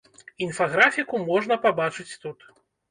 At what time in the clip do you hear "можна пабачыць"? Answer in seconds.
1.31-2.11